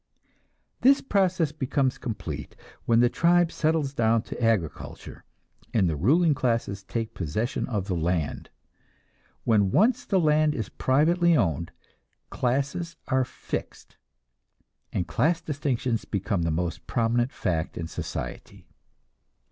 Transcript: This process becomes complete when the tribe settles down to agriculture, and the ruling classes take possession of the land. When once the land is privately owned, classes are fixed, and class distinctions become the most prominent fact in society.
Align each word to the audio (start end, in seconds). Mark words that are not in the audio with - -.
This 0.81 0.99
process 0.99 1.51
becomes 1.51 1.99
complete 1.99 2.55
when 2.85 3.01
the 3.01 3.07
tribe 3.07 3.51
settles 3.51 3.93
down 3.93 4.23
to 4.23 4.43
agriculture, 4.43 5.23
and 5.75 5.87
the 5.87 5.95
ruling 5.95 6.33
classes 6.33 6.81
take 6.83 7.13
possession 7.13 7.67
of 7.67 7.85
the 7.85 7.93
land. 7.93 8.49
When 9.43 9.69
once 9.69 10.03
the 10.03 10.19
land 10.19 10.55
is 10.55 10.69
privately 10.69 11.37
owned, 11.37 11.71
classes 12.31 12.95
are 13.09 13.23
fixed, 13.23 13.97
and 14.91 15.07
class 15.07 15.39
distinctions 15.39 16.05
become 16.05 16.41
the 16.41 16.49
most 16.49 16.87
prominent 16.87 17.31
fact 17.31 17.77
in 17.77 17.87
society. 17.87 18.65